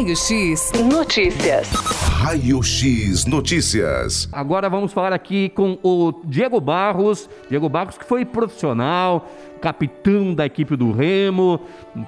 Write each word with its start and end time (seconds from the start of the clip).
Raio 0.00 0.16
X 0.16 0.72
Notícias. 0.90 1.68
Raio 2.22 2.62
X 2.62 3.26
Notícias. 3.26 4.30
Agora 4.32 4.66
vamos 4.66 4.94
falar 4.94 5.12
aqui 5.12 5.50
com 5.50 5.78
o 5.82 6.22
Diego 6.24 6.58
Barros. 6.58 7.28
Diego 7.50 7.68
Barros 7.68 7.98
que 7.98 8.06
foi 8.06 8.24
profissional, 8.24 9.30
capitão 9.60 10.34
da 10.34 10.46
equipe 10.46 10.74
do 10.74 10.90
Remo, 10.90 11.60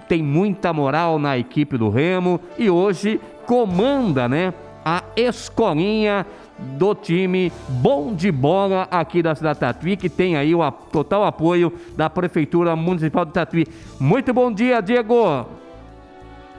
tem 0.09 0.23
muita 0.23 0.73
moral 0.73 1.19
na 1.19 1.37
equipe 1.37 1.77
do 1.77 1.91
Remo 1.91 2.41
e 2.57 2.71
hoje 2.71 3.21
comanda, 3.45 4.27
né, 4.27 4.55
a 4.83 5.05
escolinha 5.15 6.27
do 6.59 6.95
time 6.95 7.53
bom 7.69 8.15
de 8.15 8.33
bola 8.33 8.89
aqui 8.91 9.23
da 9.23 9.35
cidade 9.35 9.57
de 9.57 9.61
Tatuí, 9.61 9.97
que 9.99 10.09
tem 10.09 10.35
aí 10.35 10.55
o 10.55 10.71
total 10.91 11.27
apoio 11.27 11.71
da 11.95 12.09
Prefeitura 12.09 12.75
Municipal 12.75 13.27
de 13.27 13.33
Tatuí. 13.33 13.67
Muito 14.01 14.33
bom 14.33 14.51
dia, 14.51 14.81
Diego! 14.81 15.61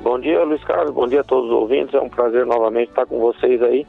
Bom 0.03 0.19
dia, 0.19 0.43
Luiz 0.43 0.61
Carlos. 0.65 0.93
Bom 0.93 1.07
dia 1.07 1.21
a 1.21 1.23
todos 1.23 1.49
os 1.49 1.55
ouvintes. 1.55 1.93
É 1.93 1.99
um 2.01 2.09
prazer 2.09 2.45
novamente 2.45 2.89
estar 2.89 3.05
com 3.05 3.19
vocês 3.19 3.61
aí. 3.61 3.87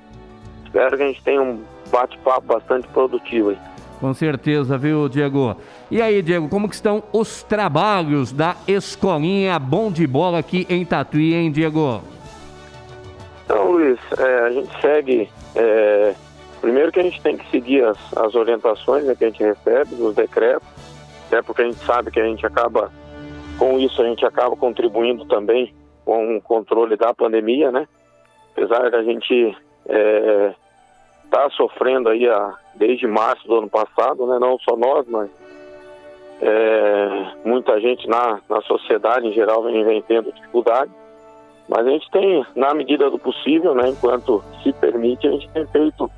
Espero 0.64 0.96
que 0.96 1.02
a 1.02 1.06
gente 1.08 1.22
tenha 1.24 1.42
um 1.42 1.60
bate-papo 1.90 2.46
bastante 2.46 2.86
produtivo 2.88 3.50
aí. 3.50 3.58
Com 4.00 4.14
certeza, 4.14 4.78
viu, 4.78 5.08
Diego? 5.08 5.56
E 5.90 6.00
aí, 6.00 6.22
Diego, 6.22 6.48
como 6.48 6.68
que 6.68 6.74
estão 6.76 7.02
os 7.12 7.42
trabalhos 7.42 8.30
da 8.30 8.56
escolinha 8.68 9.58
Bom 9.58 9.90
de 9.90 10.06
Bola 10.06 10.38
aqui 10.38 10.64
em 10.70 10.84
Tatuí, 10.84 11.34
hein, 11.34 11.50
Diego? 11.50 12.00
Então, 13.44 13.72
Luiz, 13.72 13.98
é, 14.16 14.38
a 14.46 14.50
gente 14.50 14.80
segue. 14.80 15.28
É, 15.56 16.14
primeiro 16.60 16.92
que 16.92 17.00
a 17.00 17.02
gente 17.02 17.20
tem 17.22 17.36
que 17.36 17.50
seguir 17.50 17.84
as, 17.84 17.98
as 18.16 18.36
orientações 18.36 19.04
né, 19.04 19.16
que 19.16 19.24
a 19.24 19.30
gente 19.30 19.42
recebe, 19.42 19.96
os 20.00 20.14
decretos, 20.14 20.68
até 21.26 21.42
porque 21.42 21.62
a 21.62 21.64
gente 21.64 21.84
sabe 21.84 22.12
que 22.12 22.20
a 22.20 22.24
gente 22.24 22.46
acaba, 22.46 22.92
com 23.58 23.80
isso, 23.80 24.00
a 24.00 24.04
gente 24.04 24.24
acaba 24.24 24.54
contribuindo 24.54 25.24
também 25.24 25.74
com 26.04 26.36
o 26.36 26.42
controle 26.42 26.96
da 26.96 27.14
pandemia, 27.14 27.70
né? 27.70 27.88
Apesar 28.52 28.90
da 28.90 29.02
gente 29.02 29.34
estar 29.34 29.58
é, 29.88 30.54
tá 31.30 31.50
sofrendo 31.50 32.08
aí 32.08 32.28
a, 32.28 32.54
desde 32.74 33.06
março 33.06 33.46
do 33.46 33.56
ano 33.56 33.68
passado, 33.68 34.26
né? 34.26 34.38
Não 34.38 34.58
só 34.58 34.76
nós, 34.76 35.06
mas 35.08 35.30
é, 36.40 37.26
muita 37.44 37.80
gente 37.80 38.08
na, 38.08 38.40
na 38.48 38.60
sociedade 38.62 39.26
em 39.26 39.32
geral 39.32 39.62
vem, 39.62 39.84
vem 39.84 40.02
tendo 40.02 40.32
dificuldade. 40.32 40.90
Mas 41.68 41.86
a 41.86 41.90
gente 41.90 42.10
tem, 42.10 42.44
na 42.54 42.74
medida 42.74 43.10
do 43.10 43.18
possível, 43.18 43.74
né, 43.74 43.88
enquanto 43.88 44.44
se 44.62 44.72
permite, 44.74 45.26
a 45.26 45.30
gente 45.30 45.48
tem 45.48 45.66
feito 45.68 46.10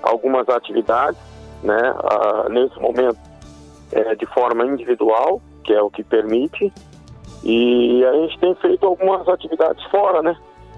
algumas 0.00 0.48
atividades, 0.48 1.18
né, 1.62 1.94
a, 2.04 2.48
nesse 2.48 2.78
momento 2.78 3.18
é, 3.90 4.14
de 4.14 4.26
forma 4.26 4.64
individual, 4.64 5.40
que 5.64 5.72
é 5.72 5.82
o 5.82 5.90
que 5.90 6.04
permite, 6.04 6.72
e 7.44 8.02
a 8.04 8.12
gente 8.14 8.38
tem 8.38 8.54
feito 8.54 8.86
algumas 8.86 9.28
atividades 9.28 9.84
fora, 9.84 10.22
né. 10.22 10.36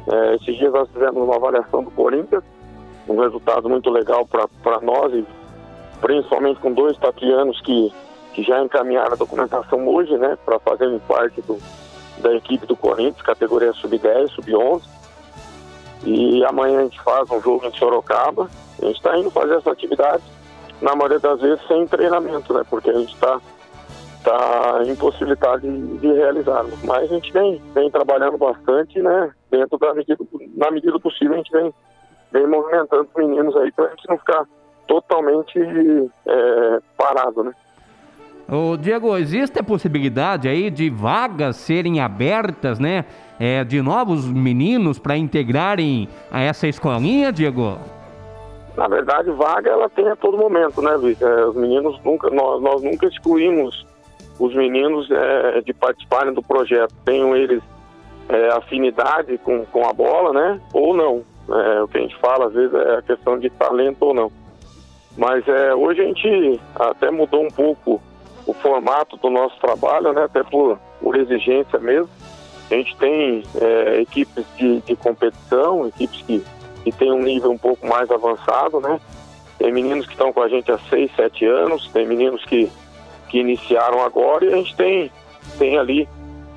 É, 0.08 0.34
esses 0.34 0.56
dias 0.56 0.72
nós 0.72 0.88
fizemos 0.90 1.16
uma 1.16 1.36
avaliação 1.36 1.84
do 1.84 1.90
Corinthians, 1.92 2.42
um 3.08 3.20
resultado 3.20 3.68
muito 3.68 3.88
legal 3.88 4.26
para 4.26 4.80
nós, 4.80 5.14
e 5.14 5.24
principalmente 6.00 6.60
com 6.60 6.72
dois 6.72 6.96
tatianos 6.98 7.60
que, 7.60 7.92
que 8.34 8.42
já 8.42 8.62
encaminharam 8.62 9.12
a 9.12 9.16
documentação 9.16 9.86
hoje, 9.86 10.16
né, 10.18 10.36
para 10.44 10.58
fazerem 10.58 10.98
parte 11.00 11.40
do, 11.42 11.56
da 12.18 12.34
equipe 12.34 12.66
do 12.66 12.76
Corinthians, 12.76 13.22
categoria 13.22 13.72
sub-10, 13.72 14.28
sub-11. 14.30 14.82
E 16.04 16.44
amanhã 16.44 16.80
a 16.80 16.82
gente 16.82 17.00
faz 17.02 17.30
um 17.30 17.40
jogo 17.40 17.66
em 17.66 17.72
Sorocaba. 17.72 18.48
A 18.80 18.84
gente 18.84 18.96
está 18.96 19.16
indo 19.16 19.30
fazer 19.30 19.54
essa 19.54 19.70
atividade, 19.70 20.22
na 20.80 20.94
maioria 20.94 21.18
das 21.18 21.40
vezes, 21.40 21.66
sem 21.66 21.86
treinamento, 21.86 22.52
né? 22.52 22.62
Porque 22.68 22.90
a 22.90 22.92
gente 22.92 23.14
está 23.14 23.40
tá 24.26 24.82
impossibilitado 24.84 25.60
de, 25.60 25.98
de 25.98 26.12
realizá-lo. 26.12 26.70
Mas 26.84 27.04
a 27.04 27.14
gente 27.14 27.32
vem, 27.32 27.62
vem 27.72 27.88
trabalhando 27.90 28.36
bastante, 28.36 29.00
né? 29.00 29.30
Dentro 29.50 29.78
da 29.78 29.94
medida, 29.94 30.18
na 30.56 30.70
medida 30.72 30.98
possível, 30.98 31.34
a 31.34 31.36
gente 31.36 31.52
vem, 31.52 31.72
vem 32.32 32.46
movimentando 32.48 33.08
os 33.08 33.14
meninos 33.16 33.56
aí 33.56 33.70
para 33.70 33.84
a 33.84 33.88
gente 33.90 34.08
não 34.08 34.18
ficar 34.18 34.44
totalmente 34.88 35.60
é, 36.26 36.80
parado, 36.96 37.44
né? 37.44 37.52
Ô, 38.48 38.76
Diego, 38.76 39.16
existe 39.16 39.60
a 39.60 39.62
possibilidade 39.62 40.48
aí 40.48 40.70
de 40.70 40.90
vagas 40.90 41.56
serem 41.56 42.00
abertas, 42.00 42.80
né? 42.80 43.04
É, 43.38 43.62
de 43.62 43.80
novos 43.80 44.26
meninos 44.26 44.98
para 44.98 45.16
integrarem 45.16 46.08
a 46.30 46.40
essa 46.40 46.66
escolinha, 46.66 47.30
Diego? 47.30 47.78
Na 48.76 48.88
verdade, 48.88 49.30
vaga 49.30 49.70
ela 49.70 49.88
tem 49.88 50.08
a 50.08 50.16
todo 50.16 50.36
momento, 50.36 50.82
né, 50.82 50.92
Luiz? 50.96 51.20
É, 51.20 51.44
os 51.44 51.54
meninos 51.54 51.98
nunca, 52.04 52.28
nós, 52.30 52.60
nós 52.62 52.82
nunca 52.82 53.06
excluímos 53.06 53.85
os 54.38 54.54
meninos 54.54 55.10
é, 55.10 55.60
de 55.62 55.72
participarem 55.72 56.32
do 56.32 56.42
projeto. 56.42 56.94
Tenham 57.04 57.34
eles 57.36 57.62
é, 58.28 58.48
afinidade 58.48 59.38
com, 59.38 59.64
com 59.66 59.86
a 59.88 59.92
bola, 59.92 60.32
né? 60.32 60.60
Ou 60.72 60.94
não. 60.94 61.24
É, 61.48 61.82
o 61.82 61.88
que 61.88 61.98
a 61.98 62.00
gente 62.00 62.16
fala 62.16 62.46
às 62.46 62.52
vezes 62.52 62.74
é 62.74 62.98
a 62.98 63.02
questão 63.02 63.38
de 63.38 63.48
talento 63.50 64.02
ou 64.02 64.14
não. 64.14 64.32
Mas 65.16 65.46
é, 65.48 65.74
hoje 65.74 66.02
a 66.02 66.04
gente 66.04 66.60
até 66.74 67.10
mudou 67.10 67.42
um 67.42 67.50
pouco 67.50 68.00
o 68.46 68.52
formato 68.52 69.16
do 69.16 69.30
nosso 69.30 69.58
trabalho, 69.58 70.12
né, 70.12 70.24
até 70.24 70.42
por, 70.42 70.78
por 71.00 71.16
exigência 71.16 71.78
mesmo. 71.78 72.08
A 72.70 72.74
gente 72.74 72.96
tem 72.96 73.42
é, 73.60 74.00
equipes 74.00 74.44
de, 74.56 74.80
de, 74.80 74.96
competição, 74.96 75.86
equipes 75.86 76.22
que, 76.22 76.44
que 76.84 76.92
têm 76.92 77.12
um 77.12 77.22
nível 77.22 77.50
um 77.50 77.58
pouco 77.58 77.86
mais 77.86 78.10
avançado, 78.10 78.80
né? 78.80 79.00
Tem 79.58 79.72
meninos 79.72 80.06
que 80.06 80.12
estão 80.12 80.32
com 80.32 80.42
a 80.42 80.48
gente 80.48 80.70
há 80.70 80.78
6, 80.78 81.10
7 81.14 81.46
anos, 81.46 81.88
tem 81.92 82.06
meninos 82.06 82.44
que, 82.44 82.70
que 83.28 83.38
iniciaram 83.38 84.02
agora 84.02 84.44
e 84.44 84.52
a 84.52 84.56
gente 84.56 84.76
tem, 84.76 85.10
tem 85.58 85.78
ali 85.78 86.08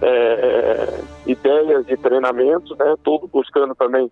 é, 0.01 0.07
é 0.07 0.99
ideias 1.25 1.85
de 1.85 1.97
treinamento, 1.97 2.75
né? 2.75 2.95
Tudo 3.03 3.27
buscando 3.27 3.75
também 3.75 4.11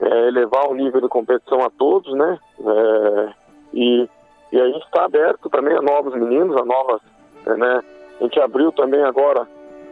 é, 0.00 0.28
elevar 0.28 0.68
o 0.68 0.74
nível 0.74 1.00
de 1.00 1.08
competição 1.08 1.60
a 1.60 1.70
todos, 1.70 2.12
né? 2.14 2.38
É, 2.60 3.32
e 3.74 4.08
e 4.52 4.60
a 4.60 4.66
gente 4.66 4.84
está 4.84 5.06
aberto 5.06 5.48
também 5.48 5.74
a 5.74 5.80
novos 5.80 6.14
meninos, 6.14 6.54
a 6.58 6.64
novas, 6.64 7.00
né? 7.46 7.82
A 8.20 8.24
gente 8.24 8.38
abriu 8.38 8.70
também 8.70 9.02
agora 9.02 9.48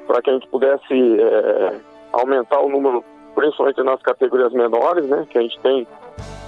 para 0.06 0.20
que 0.20 0.28
a 0.28 0.34
gente 0.34 0.46
pudesse 0.48 1.18
é, 1.18 1.80
aumentar 2.12 2.60
o 2.60 2.68
número, 2.68 3.02
principalmente 3.34 3.82
nas 3.82 4.02
categorias 4.02 4.52
menores, 4.52 5.06
né? 5.06 5.26
Que 5.30 5.38
a 5.38 5.40
gente 5.40 5.58
tem, 5.60 5.86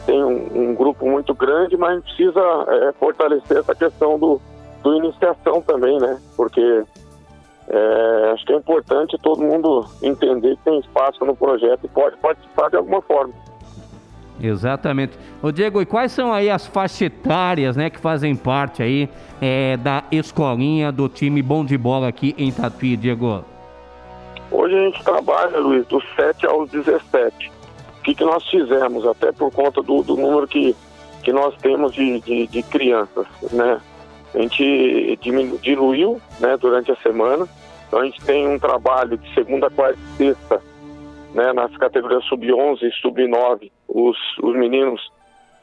tem 0.04 0.22
um, 0.22 0.46
um 0.54 0.74
grupo 0.74 1.08
muito 1.08 1.34
grande, 1.34 1.74
mas 1.78 1.90
a 1.90 1.94
gente 1.94 2.04
precisa 2.04 2.66
é, 2.68 2.92
fortalecer 2.92 3.56
essa 3.56 3.74
questão 3.74 4.18
do, 4.18 4.38
do 4.82 4.96
iniciação 4.96 5.60
também, 5.62 5.98
né? 5.98 6.20
Porque 6.36 6.84
é, 7.68 8.30
acho 8.34 8.44
que 8.44 8.52
é 8.52 8.56
importante 8.56 9.16
todo 9.22 9.42
mundo 9.42 9.86
entender 10.02 10.56
que 10.56 10.64
tem 10.64 10.78
espaço 10.80 11.24
no 11.24 11.34
projeto 11.34 11.80
e 11.84 11.88
pode 11.88 12.16
participar 12.16 12.68
de 12.70 12.76
alguma 12.76 13.00
forma. 13.02 13.32
Exatamente. 14.40 15.16
Ô 15.40 15.52
Diego, 15.52 15.80
e 15.80 15.86
quais 15.86 16.10
são 16.10 16.32
aí 16.32 16.50
as 16.50 16.66
faixas 16.66 17.02
etárias, 17.02 17.76
né, 17.76 17.88
que 17.88 18.00
fazem 18.00 18.34
parte 18.34 18.82
aí 18.82 19.08
é, 19.40 19.76
da 19.76 20.02
escolinha 20.10 20.90
do 20.90 21.08
time 21.08 21.40
bom 21.40 21.64
de 21.64 21.78
bola 21.78 22.08
aqui 22.08 22.34
em 22.36 22.50
Tatuí, 22.50 22.96
Diego? 22.96 23.44
Hoje 24.50 24.76
a 24.76 24.84
gente 24.84 25.04
trabalha, 25.04 25.58
Luiz, 25.58 25.86
dos 25.86 26.04
7 26.16 26.46
aos 26.46 26.70
17. 26.70 27.52
O 27.98 28.02
que, 28.02 28.14
que 28.14 28.24
nós 28.24 28.44
fizemos, 28.48 29.06
até 29.06 29.30
por 29.30 29.52
conta 29.52 29.80
do, 29.80 30.02
do 30.02 30.16
número 30.16 30.46
que, 30.48 30.74
que 31.22 31.32
nós 31.32 31.54
temos 31.56 31.94
de, 31.94 32.20
de, 32.20 32.46
de 32.48 32.62
crianças, 32.64 33.26
né? 33.52 33.80
A 34.34 34.38
gente 34.38 35.18
diluiu 35.60 36.20
né, 36.40 36.56
durante 36.56 36.90
a 36.90 36.96
semana. 36.96 37.46
Então 37.86 38.00
a 38.00 38.04
gente 38.04 38.24
tem 38.24 38.48
um 38.48 38.58
trabalho 38.58 39.18
de 39.18 39.34
segunda, 39.34 39.68
quarta 39.70 39.98
e 39.98 40.16
sexta 40.16 40.62
né, 41.34 41.52
nas 41.52 41.76
categorias 41.76 42.24
sub-11 42.24 42.82
e 42.82 42.92
sub-9, 43.00 43.70
os, 43.88 44.16
os 44.42 44.54
meninos 44.54 45.00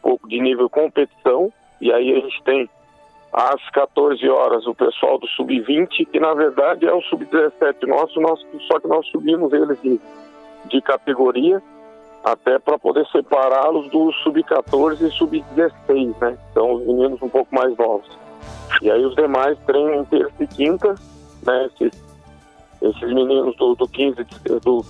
pouco 0.01 0.27
de 0.27 0.39
nível 0.39 0.69
competição, 0.69 1.51
e 1.81 1.91
aí 1.91 2.13
a 2.13 2.19
gente 2.21 2.43
tem 2.43 2.69
às 3.31 3.69
14 3.71 4.27
horas 4.27 4.65
o 4.65 4.73
pessoal 4.73 5.19
do 5.19 5.27
sub-20, 5.27 6.07
que 6.11 6.19
na 6.19 6.33
verdade 6.33 6.85
é 6.87 6.93
o 6.93 7.01
sub-17 7.01 7.85
nosso, 7.87 8.19
nosso, 8.19 8.45
só 8.67 8.79
que 8.79 8.87
nós 8.87 9.05
subimos 9.07 9.53
eles 9.53 9.79
de, 9.81 9.99
de 10.69 10.81
categoria 10.81 11.61
até 12.23 12.59
para 12.59 12.77
poder 12.79 13.05
separá-los 13.07 13.89
do 13.91 14.11
sub-14 14.23 15.01
e 15.01 15.11
sub-16, 15.11 16.15
né? 16.19 16.37
São 16.53 16.73
os 16.73 16.85
meninos 16.85 17.21
um 17.21 17.29
pouco 17.29 17.53
mais 17.53 17.75
novos. 17.77 18.09
E 18.81 18.89
aí 18.89 19.05
os 19.05 19.15
demais 19.15 19.57
treinam 19.65 20.05
terça 20.05 20.33
e 20.39 20.47
quinta, 20.47 20.95
né? 21.45 21.69
Esses 21.73 22.09
esses 22.81 23.13
meninos 23.13 23.55
do, 23.57 23.75
do 23.75 23.87
15, 23.87 24.15
do 24.63 24.85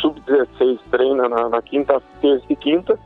sub-16 0.00 0.78
treinam 0.90 1.28
na, 1.28 1.48
na, 1.48 1.60
quinta, 1.60 2.00
terça 2.20 2.44
e 2.48 2.54
quinta, 2.54 2.98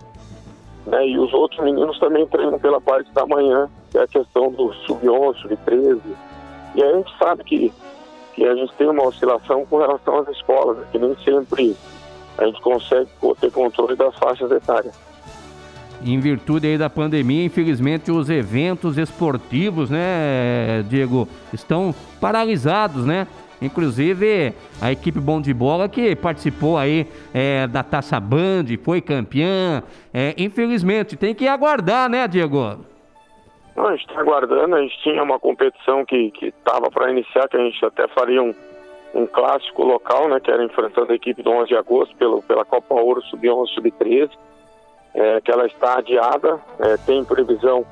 né? 0.87 1.08
E 1.08 1.19
os 1.19 1.32
outros 1.32 1.64
meninos 1.64 1.98
também 1.98 2.26
treinam 2.26 2.58
pela 2.58 2.81
parte 2.81 3.10
da 3.12 3.25
manhã, 3.25 3.70
que 3.90 3.96
é 3.96 4.02
a 4.02 4.06
questão 4.06 4.50
do 4.52 4.75
sub-11, 4.87 5.37
sub-13. 5.40 6.00
E 6.75 6.82
aí 6.82 6.92
a 6.92 6.96
gente 6.96 7.16
sabe 7.19 7.44
que, 7.44 7.72
que 8.34 8.44
a 8.44 8.54
gente 8.54 8.75
tem 8.75 8.88
uma 8.88 9.04
oscilação 9.04 9.64
com 9.64 9.78
relação 9.78 10.19
às 10.19 10.28
escolas, 10.28 10.76
né? 10.76 10.87
que 10.92 10.99
nem 10.99 11.16
sempre 11.25 11.75
a 12.37 12.44
gente 12.44 12.60
consegue 12.60 13.08
ter 13.40 13.50
controle 13.50 13.96
das 13.96 14.14
faixas 14.16 14.50
etárias. 14.50 14.94
Em 16.06 16.20
virtude 16.20 16.68
aí 16.68 16.78
da 16.78 16.88
pandemia, 16.88 17.44
infelizmente 17.44 18.12
os 18.12 18.30
eventos 18.30 18.96
esportivos, 18.96 19.90
né, 19.90 20.84
Diego, 20.88 21.26
estão 21.52 21.92
paralisados, 22.20 23.04
né? 23.04 23.26
Inclusive 23.60 24.52
a 24.80 24.92
equipe 24.92 25.18
Bom 25.18 25.40
de 25.40 25.52
Bola 25.52 25.88
que 25.88 26.14
participou 26.14 26.78
aí 26.78 27.08
é, 27.34 27.66
da 27.66 27.82
Taça 27.82 28.20
Band, 28.20 28.66
foi 28.84 29.00
campeã. 29.00 29.82
É, 30.14 30.32
infelizmente, 30.38 31.16
tem 31.16 31.34
que 31.34 31.48
aguardar, 31.48 32.08
né, 32.08 32.28
Diego? 32.28 32.84
Não, 33.74 33.88
a 33.88 33.96
gente 33.96 34.06
está 34.08 34.20
aguardando, 34.20 34.76
a 34.76 34.80
gente 34.80 34.96
tinha 35.02 35.22
uma 35.22 35.40
competição 35.40 36.04
que 36.04 36.32
estava 36.40 36.88
para 36.88 37.10
iniciar, 37.10 37.48
que 37.48 37.56
a 37.56 37.60
gente 37.60 37.84
até 37.84 38.06
faria 38.08 38.42
um, 38.42 38.54
um 39.12 39.26
clássico 39.26 39.82
local, 39.82 40.28
né, 40.28 40.38
que 40.38 40.50
era 40.50 40.64
enfrentando 40.64 41.10
a 41.10 41.16
equipe 41.16 41.42
do 41.42 41.50
11 41.50 41.68
de 41.68 41.76
agosto 41.76 42.14
pelo, 42.16 42.42
pela 42.42 42.64
Copa 42.64 42.94
Ouro 42.94 43.20
Sub-11, 43.22 43.68
Sub-13, 43.74 44.30
é, 45.16 45.40
que 45.40 45.50
ela 45.50 45.66
está 45.66 45.98
adiada, 45.98 46.60
é, 46.78 46.96
tem 46.98 47.24
previsão 47.24 47.84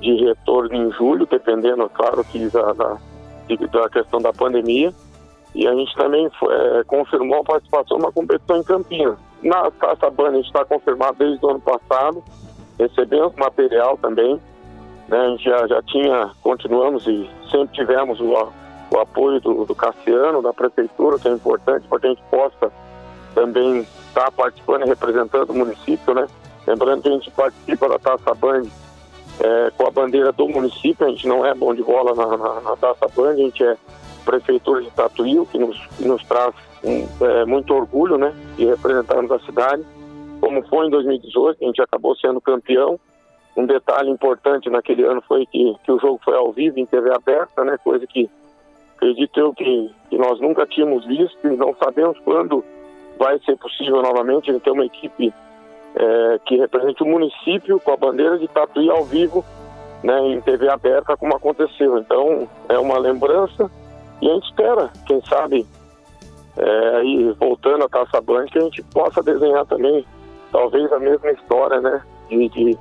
de 0.00 0.14
retorno 0.26 0.74
em 0.74 0.92
julho, 0.92 1.26
dependendo, 1.26 1.82
é 1.82 1.88
claro, 1.88 2.22
que 2.22 2.46
da, 2.50 2.72
da, 2.74 2.98
da 3.72 3.88
questão 3.88 4.20
da 4.20 4.32
pandemia, 4.32 4.92
e 5.54 5.66
a 5.66 5.74
gente 5.74 5.96
também 5.96 6.26
é, 6.26 6.84
confirmou 6.84 7.40
a 7.40 7.44
participação 7.44 7.98
numa 7.98 8.12
competição 8.12 8.58
em 8.58 8.62
Campinas. 8.62 9.16
Na 9.42 9.70
Taça 9.70 10.10
Banda 10.10 10.30
a 10.30 10.34
gente 10.34 10.46
está 10.46 10.64
confirmado 10.64 11.16
desde 11.18 11.44
o 11.44 11.48
ano 11.48 11.60
passado, 11.60 12.22
recebemos 12.78 13.34
material 13.36 13.96
também, 13.96 14.40
né, 15.08 15.18
a 15.18 15.28
gente 15.30 15.44
já, 15.44 15.66
já 15.66 15.82
tinha, 15.82 16.30
continuamos 16.42 17.06
e 17.06 17.28
sempre 17.50 17.74
tivemos 17.74 18.20
o, 18.20 18.26
o 18.90 18.98
apoio 18.98 19.40
do, 19.40 19.64
do 19.64 19.74
Cassiano, 19.74 20.42
da 20.42 20.52
Prefeitura, 20.52 21.18
que 21.18 21.28
é 21.28 21.32
importante 21.32 21.88
para 21.88 21.98
que 21.98 22.06
a 22.06 22.10
gente 22.10 22.22
possa 22.30 22.70
também 23.34 23.80
estar 23.80 24.26
tá 24.26 24.30
participando 24.30 24.84
e 24.84 24.88
representando 24.88 25.50
o 25.50 25.54
município, 25.54 26.12
né? 26.12 26.26
Lembrando 26.68 27.02
que 27.02 27.08
a 27.08 27.12
gente 27.12 27.30
participa 27.30 27.88
da 27.88 27.98
Taça 27.98 28.34
Band 28.34 28.64
é, 29.40 29.70
com 29.74 29.86
a 29.86 29.90
bandeira 29.90 30.30
do 30.32 30.46
município, 30.46 31.06
a 31.06 31.08
gente 31.08 31.26
não 31.26 31.46
é 31.46 31.54
bom 31.54 31.74
de 31.74 31.82
bola 31.82 32.14
na, 32.14 32.36
na, 32.36 32.60
na 32.60 32.76
Taça 32.76 33.08
Band, 33.16 33.30
a 33.30 33.36
gente 33.36 33.64
é 33.64 33.74
Prefeitura 34.22 34.82
de 34.82 34.90
Tatuí, 34.90 35.46
que 35.50 35.56
nos, 35.56 35.78
que 35.96 36.06
nos 36.06 36.22
traz 36.24 36.54
um, 36.84 37.08
é, 37.24 37.46
muito 37.46 37.72
orgulho, 37.72 38.18
né? 38.18 38.34
De 38.58 38.66
representarmos 38.66 39.32
a 39.32 39.38
cidade, 39.38 39.82
como 40.42 40.62
foi 40.68 40.86
em 40.86 40.90
2018, 40.90 41.64
a 41.64 41.66
gente 41.66 41.80
acabou 41.80 42.14
sendo 42.16 42.38
campeão, 42.38 43.00
um 43.56 43.64
detalhe 43.64 44.10
importante 44.10 44.68
naquele 44.68 45.04
ano 45.04 45.22
foi 45.26 45.46
que, 45.46 45.74
que 45.82 45.90
o 45.90 45.98
jogo 45.98 46.20
foi 46.22 46.36
ao 46.36 46.52
vivo, 46.52 46.78
em 46.78 46.84
TV 46.84 47.10
aberta, 47.10 47.64
né? 47.64 47.78
Coisa 47.82 48.06
que 48.06 48.28
acredito 48.96 49.40
eu 49.40 49.54
que, 49.54 49.90
que 50.10 50.18
nós 50.18 50.38
nunca 50.38 50.66
tínhamos 50.66 51.06
visto 51.06 51.38
e 51.46 51.56
não 51.56 51.74
sabemos 51.82 52.18
quando 52.20 52.62
vai 53.18 53.38
ser 53.40 53.56
possível 53.56 54.02
novamente 54.02 54.52
ter 54.60 54.70
uma 54.70 54.84
equipe 54.84 55.32
é, 55.94 56.38
que 56.44 56.56
represente 56.56 57.02
o 57.02 57.06
município 57.06 57.80
com 57.80 57.92
a 57.92 57.96
bandeira 57.96 58.38
de 58.38 58.48
Tatuí 58.48 58.90
ao 58.90 59.04
vivo, 59.04 59.44
né, 60.02 60.18
em 60.28 60.40
TV 60.40 60.68
aberta, 60.68 61.16
como 61.16 61.34
aconteceu. 61.34 61.98
Então, 61.98 62.48
é 62.68 62.78
uma 62.78 62.98
lembrança 62.98 63.70
e 64.20 64.28
a 64.28 64.34
gente 64.34 64.48
espera, 64.48 64.90
quem 65.06 65.20
sabe, 65.22 65.66
é, 66.56 66.96
aí 66.96 67.32
voltando 67.38 67.84
a 67.84 67.88
Taça 67.88 68.20
Blanca, 68.20 68.50
que 68.50 68.58
a 68.58 68.62
gente 68.62 68.82
possa 68.84 69.22
desenhar 69.22 69.64
também, 69.66 70.04
talvez 70.50 70.92
a 70.92 70.98
mesma 70.98 71.30
história, 71.30 71.80
né, 71.80 72.02
de, 72.28 72.48
de 72.48 72.78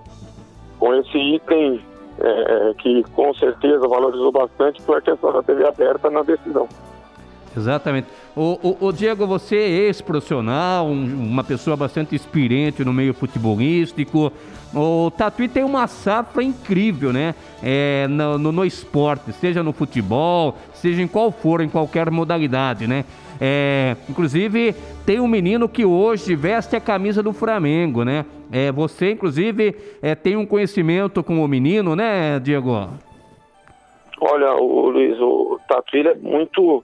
com 0.79 0.93
esse 0.95 1.17
item 1.17 1.81
é, 2.19 2.73
que 2.77 3.03
com 3.15 3.33
certeza 3.35 3.87
valorizou 3.87 4.31
bastante 4.31 4.81
foi 4.81 4.97
a 4.97 5.01
questão 5.01 5.31
da 5.31 5.43
TV 5.43 5.67
aberta 5.67 6.09
na 6.09 6.23
decisão. 6.23 6.67
Exatamente. 7.57 8.07
O, 8.35 8.59
o, 8.61 8.87
o, 8.87 8.93
Diego, 8.93 9.25
você 9.25 9.55
é 9.55 9.69
ex-profissional, 9.87 10.85
um, 10.85 11.03
uma 11.03 11.43
pessoa 11.43 11.75
bastante 11.75 12.15
experiente 12.15 12.85
no 12.85 12.93
meio 12.93 13.15
futebolístico. 13.15 14.31
O 14.75 15.09
Tatuí 15.09 15.47
tem 15.47 15.63
uma 15.63 15.87
safra 15.87 16.43
incrível, 16.43 17.11
né? 17.11 17.33
É, 17.63 18.05
no, 18.07 18.37
no, 18.37 18.51
no, 18.51 18.65
esporte, 18.65 19.31
seja 19.33 19.63
no 19.63 19.73
futebol, 19.73 20.55
seja 20.73 21.01
em 21.01 21.07
qual 21.07 21.31
for, 21.31 21.61
em 21.61 21.69
qualquer 21.69 22.11
modalidade, 22.11 22.85
né? 22.85 23.05
É, 23.41 23.95
inclusive, 24.07 24.75
tem 25.05 25.19
um 25.19 25.27
menino 25.27 25.67
que 25.67 25.83
hoje 25.83 26.35
veste 26.35 26.75
a 26.75 26.81
camisa 26.81 27.23
do 27.23 27.33
Flamengo, 27.33 28.03
né? 28.03 28.25
É, 28.51 28.71
você, 28.71 29.11
inclusive, 29.11 29.75
é, 30.01 30.13
tem 30.13 30.35
um 30.35 30.45
conhecimento 30.45 31.23
com 31.23 31.43
o 31.43 31.47
menino, 31.47 31.95
né, 31.95 32.39
Diego? 32.39 32.89
Olha, 34.19 34.53
o 34.55 34.89
Luiz, 34.89 35.19
o 35.19 35.59
Tatuí 35.67 36.01
é 36.01 36.15
muito. 36.15 36.83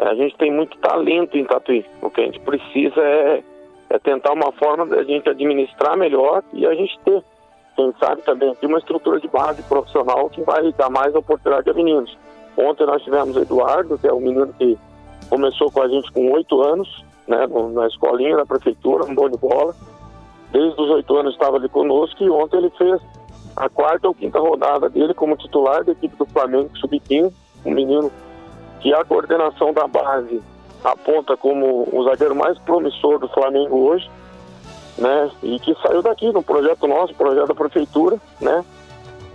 A 0.00 0.14
gente 0.14 0.34
tem 0.36 0.50
muito 0.50 0.78
talento 0.78 1.36
em 1.36 1.44
Tatuí. 1.44 1.84
O 2.00 2.10
que 2.10 2.22
a 2.22 2.24
gente 2.24 2.40
precisa 2.40 3.00
é, 3.02 3.42
é 3.90 3.98
tentar 3.98 4.32
uma 4.32 4.50
forma 4.52 4.86
da 4.86 5.02
gente 5.04 5.28
administrar 5.28 5.96
melhor 5.96 6.42
e 6.54 6.66
a 6.66 6.74
gente 6.74 6.98
ter, 7.04 7.22
quem 7.76 7.92
sabe 8.00 8.22
também, 8.22 8.56
uma 8.62 8.78
estrutura 8.78 9.20
de 9.20 9.28
base 9.28 9.62
profissional 9.64 10.30
que 10.30 10.40
vai 10.42 10.72
dar 10.72 10.88
mais 10.88 11.14
oportunidade 11.14 11.68
a 11.68 11.74
meninos. 11.74 12.16
Ontem 12.56 12.86
nós 12.86 13.02
tivemos 13.02 13.36
o 13.36 13.40
Eduardo, 13.40 13.98
que 13.98 14.08
é 14.08 14.12
um 14.12 14.20
menino 14.20 14.52
que 14.54 14.78
começou 15.28 15.70
com 15.70 15.82
a 15.82 15.88
gente 15.88 16.10
com 16.12 16.32
oito 16.32 16.62
anos, 16.62 17.04
né, 17.28 17.46
na 17.72 17.86
escolinha 17.86 18.36
da 18.36 18.46
prefeitura, 18.46 19.04
um 19.04 19.14
bom 19.14 19.28
de 19.28 19.36
bola. 19.36 19.74
Desde 20.50 20.80
os 20.80 20.90
oito 20.90 21.14
anos 21.14 21.34
estava 21.34 21.56
ali 21.56 21.68
conosco 21.68 22.24
e 22.24 22.30
ontem 22.30 22.56
ele 22.56 22.70
fez 22.70 23.00
a 23.54 23.68
quarta 23.68 24.08
ou 24.08 24.14
quinta 24.14 24.40
rodada 24.40 24.88
dele 24.88 25.12
como 25.12 25.36
titular 25.36 25.84
da 25.84 25.92
equipe 25.92 26.16
do 26.16 26.24
Flamengo 26.24 26.70
Sub-15, 26.78 27.32
um 27.66 27.70
menino 27.70 28.10
que 28.80 28.92
a 28.94 29.04
coordenação 29.04 29.72
da 29.72 29.86
base 29.86 30.42
aponta 30.82 31.36
como 31.36 31.88
o 31.92 32.04
zagueiro 32.04 32.34
mais 32.34 32.58
promissor 32.60 33.18
do 33.18 33.28
Flamengo 33.28 33.76
hoje, 33.90 34.10
né? 34.98 35.30
E 35.42 35.58
que 35.60 35.74
saiu 35.82 36.02
daqui 36.02 36.32
no 36.32 36.42
projeto 36.42 36.86
nosso, 36.86 37.14
projeto 37.14 37.48
da 37.48 37.54
prefeitura, 37.54 38.18
né? 38.40 38.64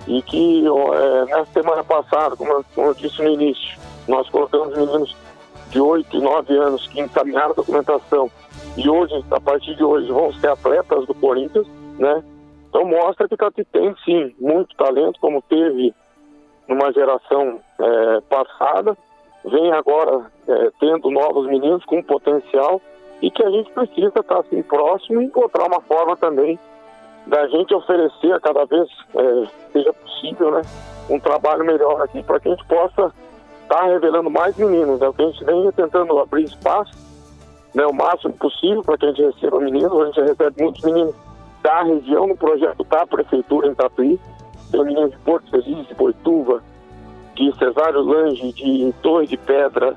E 0.07 0.21
que 0.21 0.65
é, 0.65 1.25
na 1.25 1.45
semana 1.45 1.83
passada, 1.83 2.35
como 2.35 2.51
eu, 2.51 2.65
como 2.73 2.87
eu 2.87 2.93
disse 2.93 3.21
no 3.21 3.29
início, 3.29 3.77
nós 4.07 4.29
colocamos 4.29 4.75
meninos 4.75 5.15
de 5.69 5.79
8 5.79 6.15
e 6.15 6.21
9 6.21 6.57
anos 6.57 6.87
que 6.87 6.99
encaminharam 6.99 7.51
a 7.51 7.55
documentação 7.55 8.29
e 8.77 8.89
hoje, 8.89 9.13
a 9.31 9.39
partir 9.39 9.75
de 9.75 9.83
hoje, 9.83 10.11
vão 10.11 10.33
ser 10.33 10.49
atletas 10.49 11.05
do 11.05 11.13
Corinthians, 11.13 11.67
né? 11.97 12.23
Então 12.67 12.85
mostra 12.85 13.27
que 13.27 13.37
Tati 13.37 13.63
tem 13.71 13.95
sim 14.03 14.35
muito 14.39 14.75
talento, 14.75 15.19
como 15.19 15.41
teve 15.41 15.93
numa 16.67 16.91
geração 16.91 17.61
é, 17.79 18.21
passada, 18.21 18.97
vem 19.45 19.71
agora 19.71 20.25
é, 20.47 20.71
tendo 20.79 21.09
novos 21.09 21.47
meninos 21.47 21.83
com 21.85 22.01
potencial 22.01 22.81
e 23.21 23.31
que 23.31 23.43
a 23.43 23.49
gente 23.49 23.71
precisa 23.71 24.19
estar 24.19 24.39
assim 24.39 24.61
próximo 24.61 25.21
e 25.21 25.25
encontrar 25.25 25.67
uma 25.67 25.81
forma 25.81 26.15
também 26.17 26.59
da 27.27 27.47
gente 27.47 27.73
oferecer 27.73 28.33
a 28.33 28.39
cada 28.39 28.65
vez 28.65 28.87
é, 29.15 29.47
seja 29.73 29.93
possível, 29.93 30.51
né, 30.51 30.61
um 31.09 31.19
trabalho 31.19 31.63
melhor 31.65 32.01
aqui 32.01 32.21
para 32.23 32.39
que 32.39 32.49
a 32.49 32.51
gente 32.51 32.65
possa 32.65 33.13
está 33.63 33.83
revelando 33.85 34.29
mais 34.29 34.55
meninos. 34.57 35.01
É 35.01 35.09
o 35.09 35.13
que 35.13 35.23
a 35.23 35.25
gente 35.27 35.43
vem 35.43 35.71
tentando 35.71 36.17
abrir 36.19 36.43
espaço 36.43 36.95
né, 37.73 37.85
o 37.85 37.93
máximo 37.93 38.33
possível 38.33 38.81
para 38.83 38.97
que 38.97 39.05
a 39.05 39.09
gente 39.09 39.23
receba 39.23 39.59
meninos. 39.59 39.99
A 39.99 40.05
gente 40.05 40.21
recebe 40.21 40.63
muitos 40.63 40.83
meninos 40.83 41.15
da 41.61 41.83
região 41.83 42.27
no 42.27 42.37
projeto 42.37 42.83
da 42.83 43.05
Prefeitura 43.05 43.67
em 43.67 43.75
Tatuí. 43.75 44.19
Tem 44.71 44.83
meninos 44.83 45.11
de 45.11 45.17
Porto 45.17 45.49
Feliz, 45.51 45.87
de 45.87 45.95
Boituva, 45.95 46.63
de 47.35 47.55
Cesário 47.57 48.01
Lange, 48.01 48.51
de 48.53 48.93
Torre 49.01 49.27
de 49.27 49.37
Pedra, 49.37 49.95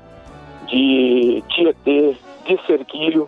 de 0.67 1.43
Tietê, 1.49 2.15
de 2.45 2.65
Cerquilho, 2.65 3.27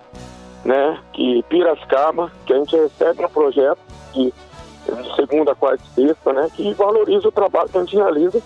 né, 0.64 1.00
que 1.14 1.44
Piracicaba, 1.44 2.32
que 2.46 2.54
a 2.54 2.58
gente 2.58 2.76
recebe 2.76 3.22
no 3.22 3.30
projeto 3.30 3.80
de, 4.14 4.26
de 4.26 5.16
segunda, 5.16 5.56
quarta 5.56 5.84
e 5.84 6.08
sexta, 6.08 6.34
né, 6.34 6.50
que 6.54 6.74
valoriza 6.74 7.28
o 7.28 7.32
trabalho 7.32 7.70
que 7.70 7.78
a 7.78 7.82
gente 7.82 7.96
realiza 7.96 8.42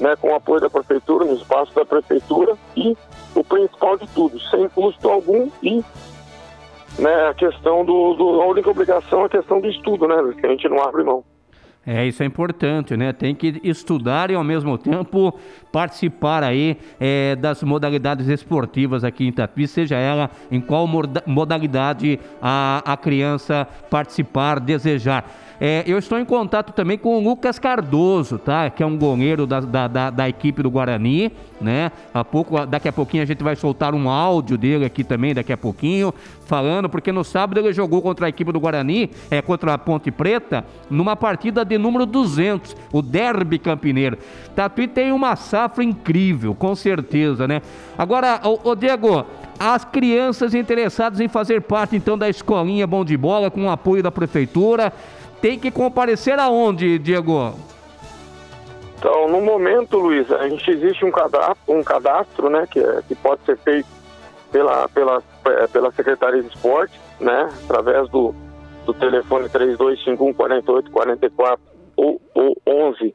né, 0.00 0.16
com 0.16 0.30
o 0.30 0.34
apoio 0.34 0.60
da 0.60 0.70
prefeitura, 0.70 1.24
no 1.24 1.34
espaço 1.34 1.74
da 1.74 1.84
prefeitura 1.84 2.56
e 2.76 2.96
o 3.34 3.44
principal 3.44 3.96
de 3.96 4.06
tudo, 4.08 4.40
sem 4.40 4.68
custo 4.70 5.08
algum 5.08 5.48
e 5.62 5.84
né, 6.98 7.28
a 7.28 7.34
questão 7.34 7.84
do, 7.84 8.14
do 8.14 8.42
a 8.42 8.46
única 8.46 8.70
obrigação 8.70 9.22
é 9.22 9.26
a 9.26 9.28
questão 9.28 9.60
do 9.60 9.68
estudo, 9.68 10.08
né, 10.08 10.16
que 10.38 10.46
a 10.46 10.50
gente 10.50 10.68
não 10.68 10.82
abre 10.82 11.04
mão. 11.04 11.24
É, 11.84 12.06
isso 12.06 12.22
é 12.22 12.26
importante, 12.26 12.96
né? 12.96 13.12
Tem 13.12 13.34
que 13.34 13.60
estudar 13.64 14.30
e 14.30 14.34
ao 14.34 14.44
mesmo 14.44 14.78
tempo 14.78 15.36
participar 15.72 16.44
aí 16.44 16.76
é, 17.00 17.34
das 17.34 17.62
modalidades 17.62 18.28
esportivas 18.28 19.02
aqui 19.02 19.26
em 19.26 19.32
Tatuí, 19.32 19.66
seja 19.66 19.96
ela 19.96 20.30
em 20.50 20.60
qual 20.60 20.88
modalidade 21.26 22.20
a, 22.40 22.82
a 22.86 22.96
criança 22.96 23.66
participar, 23.90 24.60
desejar. 24.60 25.28
É, 25.64 25.84
eu 25.86 25.96
estou 25.96 26.18
em 26.18 26.24
contato 26.24 26.72
também 26.72 26.98
com 26.98 27.16
o 27.16 27.22
Lucas 27.22 27.56
Cardoso, 27.56 28.36
tá? 28.36 28.68
Que 28.68 28.82
é 28.82 28.86
um 28.86 28.98
goleiro 28.98 29.46
da, 29.46 29.60
da, 29.60 29.86
da, 29.86 30.10
da, 30.10 30.28
equipe 30.28 30.60
do 30.60 30.68
Guarani, 30.68 31.30
né? 31.60 31.92
A 32.12 32.24
pouco, 32.24 32.66
daqui 32.66 32.88
a 32.88 32.92
pouquinho 32.92 33.22
a 33.22 33.26
gente 33.26 33.44
vai 33.44 33.54
soltar 33.54 33.94
um 33.94 34.10
áudio 34.10 34.58
dele 34.58 34.84
aqui 34.84 35.04
também, 35.04 35.32
daqui 35.32 35.52
a 35.52 35.56
pouquinho, 35.56 36.12
falando, 36.46 36.88
porque 36.88 37.12
no 37.12 37.22
sábado 37.22 37.60
ele 37.60 37.72
jogou 37.72 38.02
contra 38.02 38.26
a 38.26 38.28
equipe 38.28 38.50
do 38.50 38.58
Guarani, 38.58 39.08
é, 39.30 39.40
contra 39.40 39.74
a 39.74 39.78
Ponte 39.78 40.10
Preta, 40.10 40.64
numa 40.90 41.14
partida 41.14 41.64
de 41.64 41.71
número 41.78 42.06
200, 42.06 42.76
o 42.92 43.02
Derby 43.02 43.58
Campineiro. 43.58 44.18
Tatuí 44.54 44.86
tem 44.88 45.12
uma 45.12 45.36
safra 45.36 45.82
incrível, 45.82 46.54
com 46.54 46.74
certeza, 46.74 47.46
né? 47.48 47.62
Agora, 47.96 48.40
o, 48.44 48.74
Diego, 48.74 49.24
as 49.58 49.84
crianças 49.84 50.54
interessadas 50.54 51.20
em 51.20 51.28
fazer 51.28 51.62
parte 51.62 51.96
então 51.96 52.16
da 52.18 52.28
escolinha 52.28 52.86
Bom 52.86 53.04
de 53.04 53.16
Bola 53.16 53.50
com 53.50 53.66
o 53.66 53.70
apoio 53.70 54.02
da 54.02 54.10
prefeitura, 54.10 54.92
tem 55.40 55.58
que 55.58 55.70
comparecer 55.70 56.38
aonde, 56.38 56.98
Diego? 56.98 57.54
Então, 58.98 59.28
no 59.28 59.40
momento, 59.40 59.98
Luiz, 59.98 60.30
a 60.30 60.48
gente 60.48 60.70
existe 60.70 61.04
um 61.04 61.10
cadastro, 61.10 61.56
um 61.66 61.82
cadastro 61.82 62.48
né, 62.48 62.68
que, 62.70 62.78
é, 62.78 63.02
que 63.08 63.16
pode 63.16 63.44
ser 63.44 63.58
feito 63.58 63.88
pela, 64.52 64.88
pela, 64.90 65.20
é, 65.44 65.66
pela 65.66 65.90
Secretaria 65.90 66.40
de 66.40 66.48
Esporte, 66.48 67.00
né, 67.18 67.48
através 67.64 68.08
do, 68.10 68.32
do 68.84 68.94
telefone 68.94 69.48
3251 69.48 70.32
4844 70.32 71.60
ou, 71.96 72.20
ou 72.34 72.56
11 72.66 73.14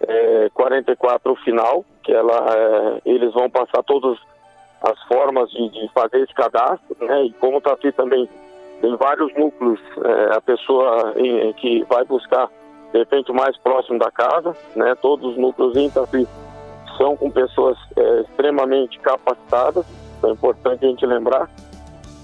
é, 0.00 0.50
44 0.52 1.34
final, 1.36 1.84
que 2.02 2.12
ela, 2.12 2.54
é, 2.54 3.00
eles 3.04 3.32
vão 3.32 3.48
passar 3.50 3.82
todas 3.82 4.18
as 4.82 5.02
formas 5.04 5.50
de, 5.50 5.68
de, 5.70 5.88
fazer 5.92 6.22
esse 6.22 6.34
cadastro, 6.34 6.96
né, 7.00 7.24
e 7.24 7.32
como 7.34 7.58
está 7.58 7.72
aqui 7.72 7.90
também 7.92 8.28
tem 8.80 8.94
vários 8.96 9.34
núcleos, 9.34 9.80
é, 10.04 10.36
a 10.36 10.40
pessoa 10.40 11.14
em, 11.16 11.52
que 11.54 11.82
vai 11.84 12.04
buscar 12.04 12.50
de 12.92 12.98
repente 12.98 13.32
mais 13.32 13.56
próximo 13.58 13.98
da 13.98 14.10
casa, 14.10 14.54
né? 14.74 14.94
Todos 14.96 15.32
os 15.32 15.36
núcleos 15.36 15.76
em 15.76 15.86
Itapi 15.86 16.26
são 16.96 17.16
com 17.16 17.30
pessoas 17.30 17.76
é, 17.96 18.20
extremamente 18.20 18.98
capacitadas, 19.00 19.84
é 20.22 20.28
importante 20.28 20.84
a 20.84 20.88
gente 20.88 21.04
lembrar, 21.04 21.50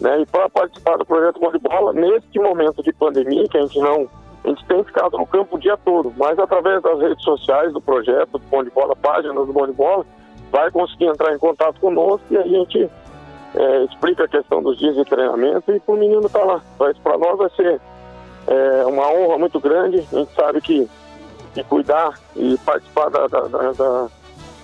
né? 0.03 0.21
E 0.21 0.27
para 0.27 0.49
participar 0.51 0.99
do 0.99 1.07
projeto 1.07 1.41
Mão 1.41 1.53
de 1.53 1.59
Bola, 1.59 1.93
neste 1.93 2.39
momento 2.39 2.83
de 2.83 2.93
pandemia, 2.93 3.47
que 3.49 3.57
a 3.57 3.63
gente 3.63 3.79
não, 3.79 4.09
a 4.45 4.49
gente 4.49 4.65
tem 4.67 4.83
ficado 4.85 5.17
no 5.17 5.27
campo 5.27 5.57
o 5.57 5.61
dia 5.61 5.77
todo, 5.77 6.13
mas 6.17 6.39
através 6.39 6.83
das 6.83 7.01
redes 7.01 7.23
sociais 7.23 7.73
do 7.73 7.81
projeto 7.81 8.33
do 8.33 8.47
Bom 8.51 8.65
de 8.65 8.71
Bola, 8.71 8.97
páginas 8.97 9.47
do 9.47 9.53
Bom 9.53 9.67
de 9.67 9.73
Bola, 9.73 10.05
vai 10.51 10.71
conseguir 10.71 11.07
entrar 11.07 11.33
em 11.33 11.39
contato 11.39 11.81
conosco 11.81 12.27
e 12.31 12.37
a 12.37 12.43
gente 12.43 12.91
é, 13.55 13.85
explica 13.85 14.25
a 14.25 14.29
questão 14.29 14.63
dos 14.63 14.77
dias 14.77 14.97
de 14.97 15.05
treinamento 15.05 15.73
e 15.73 15.81
o 15.87 15.93
menino 15.95 16.29
tá 16.29 16.45
lá. 16.45 16.61
Mas 16.79 16.99
para 16.99 17.17
nós 17.17 17.39
vai 17.39 17.51
ser 17.51 17.81
é 18.47 18.85
uma 18.87 19.09
honra 19.09 19.39
muito 19.39 19.61
grande. 19.61 20.07
A 20.13 20.17
gente 20.17 20.35
sabe 20.35 20.61
que, 20.61 20.89
que 21.55 21.65
cuidar 21.65 22.19
e 22.35 22.59
participar 22.59 23.09
da, 23.09 23.27
da, 23.27 23.41
da, 23.47 24.09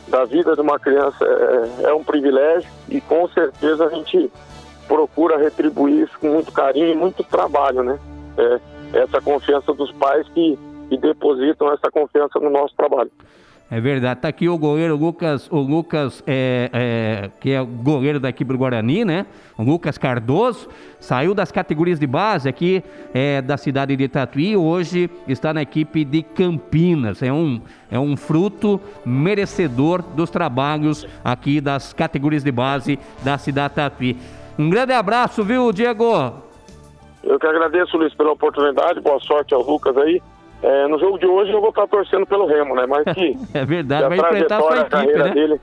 da 0.08 0.24
vida 0.24 0.54
de 0.54 0.60
uma 0.60 0.78
criança 0.78 1.24
é, 1.24 1.88
é, 1.88 1.94
um 1.94 2.02
privilégio 2.02 2.68
e 2.88 3.00
com 3.00 3.28
certeza 3.28 3.86
a 3.86 3.88
gente 3.90 4.30
procura 4.88 5.36
retribuir 5.36 6.04
isso 6.04 6.18
com 6.18 6.28
muito 6.28 6.50
carinho 6.50 6.88
e 6.88 6.96
muito 6.96 7.22
trabalho, 7.22 7.82
né? 7.82 7.98
É, 8.36 8.60
essa 9.00 9.20
confiança 9.20 9.72
dos 9.74 9.92
pais 9.92 10.26
que, 10.30 10.58
que 10.88 10.96
depositam 10.96 11.70
essa 11.72 11.90
confiança 11.90 12.40
no 12.40 12.48
nosso 12.48 12.74
trabalho. 12.74 13.10
É 13.70 13.78
verdade. 13.80 14.20
Tá 14.20 14.28
aqui 14.28 14.48
o 14.48 14.56
goleiro 14.56 14.96
Lucas, 14.96 15.46
o 15.50 15.58
Lucas, 15.58 16.22
é, 16.26 16.70
é, 16.72 17.30
que 17.38 17.50
é 17.50 17.62
goleiro 17.62 18.18
da 18.18 18.30
equipe 18.30 18.50
do 18.50 18.56
Guarani, 18.56 19.04
né? 19.04 19.26
O 19.58 19.62
Lucas 19.62 19.98
Cardoso, 19.98 20.68
saiu 20.98 21.34
das 21.34 21.52
categorias 21.52 22.00
de 22.00 22.06
base 22.06 22.48
aqui 22.48 22.82
é, 23.12 23.42
da 23.42 23.58
cidade 23.58 23.94
de 23.94 24.08
Tatuí, 24.08 24.56
hoje 24.56 25.10
está 25.26 25.52
na 25.52 25.60
equipe 25.60 26.02
de 26.02 26.22
Campinas. 26.22 27.22
É 27.22 27.30
um, 27.30 27.60
é 27.90 27.98
um 27.98 28.16
fruto 28.16 28.80
merecedor 29.04 30.00
dos 30.00 30.30
trabalhos 30.30 31.06
aqui 31.22 31.60
das 31.60 31.92
categorias 31.92 32.42
de 32.42 32.50
base 32.50 32.98
da 33.22 33.36
cidade 33.36 33.68
de 33.68 33.74
Tatuí. 33.74 34.16
Um 34.58 34.68
grande 34.68 34.92
abraço, 34.92 35.44
viu, 35.44 35.72
Diego? 35.72 36.34
Eu 37.22 37.38
que 37.38 37.46
agradeço, 37.46 37.96
Luiz, 37.96 38.12
pela 38.14 38.32
oportunidade. 38.32 39.00
Boa 39.00 39.20
sorte 39.20 39.54
ao 39.54 39.62
Lucas 39.62 39.96
aí. 39.96 40.20
É, 40.60 40.88
no 40.88 40.98
jogo 40.98 41.16
de 41.18 41.26
hoje 41.26 41.52
eu 41.52 41.60
vou 41.60 41.70
estar 41.70 41.86
torcendo 41.86 42.26
pelo 42.26 42.46
Remo, 42.46 42.74
né? 42.74 42.84
Mas 42.86 43.04
que, 43.14 43.36
é 43.54 43.64
verdade, 43.64 44.02
que 44.02 44.08
vai 44.08 44.18
enfrentar 44.18 44.56
a 44.56 44.60
sua 44.60 44.76
equipe, 44.78 44.86
a 44.86 44.88
carreira 44.88 45.24
né? 45.24 45.30
dele, 45.30 45.60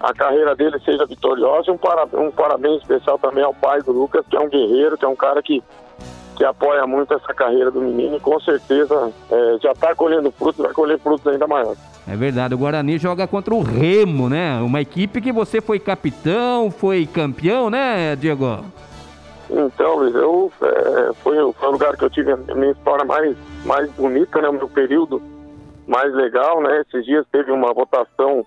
a 0.00 0.14
carreira 0.14 0.56
dele 0.56 0.80
seja 0.80 1.04
vitoriosa. 1.04 1.70
Um, 1.70 1.76
para, 1.76 2.06
um 2.14 2.30
parabéns 2.30 2.80
especial 2.80 3.18
também 3.18 3.44
ao 3.44 3.52
pai 3.52 3.82
do 3.82 3.92
Lucas, 3.92 4.24
que 4.26 4.36
é 4.36 4.40
um 4.40 4.48
guerreiro, 4.48 4.96
que 4.96 5.04
é 5.04 5.08
um 5.08 5.16
cara 5.16 5.42
que, 5.42 5.62
que 6.40 6.44
apoia 6.46 6.86
muito 6.86 7.12
essa 7.12 7.34
carreira 7.34 7.70
do 7.70 7.82
menino 7.82 8.16
e 8.16 8.20
com 8.20 8.40
certeza 8.40 9.12
é, 9.30 9.58
já 9.62 9.72
está 9.72 9.94
colhendo 9.94 10.30
frutos, 10.30 10.64
vai 10.64 10.72
colher 10.72 10.98
frutos 10.98 11.26
ainda 11.26 11.46
maiores. 11.46 11.78
É 12.08 12.16
verdade, 12.16 12.54
o 12.54 12.58
Guarani 12.58 12.96
joga 12.96 13.26
contra 13.26 13.54
o 13.54 13.60
Remo, 13.60 14.30
né? 14.30 14.58
Uma 14.62 14.80
equipe 14.80 15.20
que 15.20 15.32
você 15.32 15.60
foi 15.60 15.78
capitão, 15.78 16.70
foi 16.70 17.04
campeão, 17.04 17.68
né, 17.68 18.16
Diego? 18.16 18.64
Então, 19.50 19.96
Luiz, 19.96 20.14
eu, 20.14 20.50
é, 20.62 21.12
foi, 21.22 21.36
foi 21.52 21.68
o 21.68 21.72
lugar 21.72 21.94
que 21.94 22.04
eu 22.06 22.08
tive 22.08 22.32
a 22.32 22.54
minha 22.54 22.72
história 22.72 23.04
mais, 23.04 23.36
mais 23.66 23.90
bonita, 23.90 24.40
né? 24.40 24.48
O 24.48 24.54
meu 24.54 24.68
período 24.70 25.20
mais 25.86 26.10
legal, 26.14 26.62
né? 26.62 26.80
Esses 26.80 27.04
dias 27.04 27.26
teve 27.30 27.52
uma 27.52 27.74
votação 27.74 28.46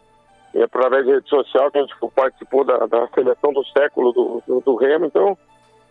e 0.52 0.64
através 0.64 1.06
de 1.06 1.12
rede 1.12 1.30
social 1.30 1.70
que 1.70 1.78
a 1.78 1.82
gente 1.82 1.94
participou 2.16 2.64
da, 2.64 2.88
da 2.88 3.08
seleção 3.10 3.54
do 3.54 3.64
século 3.66 4.12
do, 4.12 4.44
do, 4.48 4.62
do, 4.62 4.76
Remo. 4.78 5.06
Então, 5.06 5.38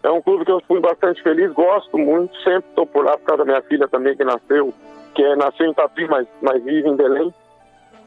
é 0.02 0.10
um 0.10 0.20
clube 0.20 0.44
que 0.44 0.50
eu 0.50 0.60
fui 0.66 0.80
bastante 0.80 1.22
feliz, 1.22 1.52
gosto 1.52 1.96
muito, 1.96 2.36
sempre 2.38 2.68
estou 2.68 2.86
por 2.86 3.04
lá 3.04 3.16
por 3.16 3.24
causa 3.24 3.44
da 3.44 3.50
minha 3.50 3.62
filha 3.62 3.86
também 3.88 4.16
que 4.16 4.24
nasceu, 4.24 4.72
que 5.14 5.22
é, 5.22 5.36
nasceu 5.36 5.66
em 5.66 5.74
Tatuí, 5.74 6.08
mas, 6.08 6.26
mas 6.40 6.62
vive 6.64 6.88
em 6.88 6.96
Belém. 6.96 7.32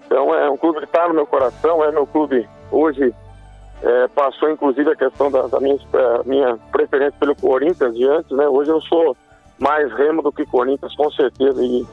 Então, 0.05 0.35
é 0.35 0.49
um 0.49 0.57
clube 0.57 0.79
que 0.79 0.85
está 0.85 1.07
no 1.07 1.13
meu 1.13 1.25
coração, 1.25 1.83
é 1.83 1.91
meu 1.91 2.05
clube 2.05 2.47
hoje 2.71 3.13
é, 3.83 4.07
passou 4.09 4.49
inclusive 4.49 4.91
a 4.91 4.95
questão 4.95 5.29
da, 5.31 5.47
da 5.47 5.59
minha, 5.59 5.75
é, 5.75 6.23
minha 6.25 6.57
preferência 6.71 7.15
pelo 7.19 7.35
Corinthians 7.35 7.95
de 7.95 8.05
antes, 8.07 8.31
né? 8.31 8.47
Hoje 8.47 8.71
eu 8.71 8.81
sou 8.81 9.15
mais 9.59 9.91
Remo 9.93 10.21
do 10.21 10.31
que 10.31 10.45
Corinthians, 10.45 10.95
com 10.95 11.09
certeza. 11.11 11.63
E, 11.63 11.85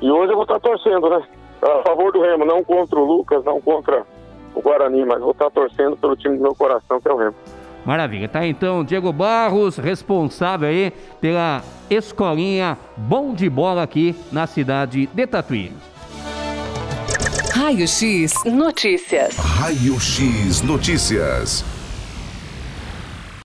e 0.00 0.10
hoje 0.10 0.32
eu 0.32 0.36
vou 0.36 0.44
estar 0.44 0.60
torcendo, 0.60 1.08
né? 1.10 1.22
A 1.62 1.82
favor 1.82 2.12
do 2.12 2.20
Remo, 2.20 2.44
não 2.44 2.62
contra 2.62 2.98
o 2.98 3.04
Lucas, 3.04 3.44
não 3.44 3.60
contra 3.60 4.06
o 4.54 4.62
Guarani, 4.62 5.04
mas 5.04 5.20
vou 5.20 5.32
estar 5.32 5.50
torcendo 5.50 5.96
pelo 5.96 6.16
time 6.16 6.36
do 6.36 6.42
meu 6.42 6.54
coração, 6.54 7.00
que 7.00 7.08
é 7.08 7.12
o 7.12 7.16
Remo. 7.16 7.34
Maravilha, 7.84 8.28
tá 8.28 8.46
então 8.46 8.84
Diego 8.84 9.12
Barros, 9.12 9.76
responsável 9.78 10.68
aí 10.68 10.92
pela 11.20 11.62
escolinha 11.88 12.76
Bom 12.96 13.32
de 13.32 13.48
Bola 13.48 13.82
aqui 13.82 14.14
na 14.30 14.46
cidade 14.46 15.08
de 15.12 15.26
Tatuí. 15.26 15.72
Raio 17.54 17.86
X 17.86 18.34
Notícias. 18.44 19.36
Raio 19.36 19.98
X 20.00 20.62
Notícias. 20.62 21.64